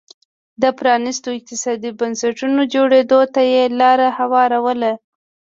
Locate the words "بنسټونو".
1.99-2.61